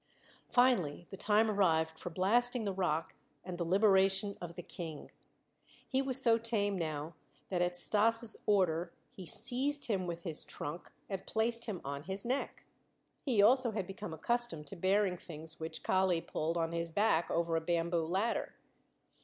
Finally 0.49 1.05
the 1.11 1.15
time 1.15 1.47
arrived 1.47 1.99
for 1.99 2.09
blasting 2.09 2.63
the 2.63 2.73
rock 2.73 3.13
and 3.45 3.59
the 3.59 3.63
liberation 3.63 4.35
of 4.41 4.55
the 4.55 4.63
King. 4.63 5.11
He 5.87 6.01
was 6.01 6.19
so 6.19 6.39
tame 6.39 6.75
now 6.75 7.13
that 7.49 7.61
at 7.61 7.77
Stas' 7.77 8.35
order 8.47 8.91
he 9.11 9.27
seized 9.27 9.85
him 9.85 10.07
with 10.07 10.23
his 10.23 10.43
trunk 10.43 10.91
and 11.07 11.27
placed 11.27 11.65
him 11.65 11.81
on 11.85 12.01
his 12.05 12.25
neck. 12.25 12.63
He 13.23 13.43
also 13.43 13.73
had 13.73 13.85
become 13.85 14.11
accustomed 14.11 14.65
to 14.69 14.75
bearing 14.75 15.17
things 15.17 15.59
which 15.59 15.83
Kali 15.83 16.19
pulled 16.19 16.57
on 16.57 16.71
his 16.71 16.89
back 16.89 17.29
over 17.29 17.55
a 17.55 17.61
bamboo 17.61 18.07
ladder. 18.07 18.55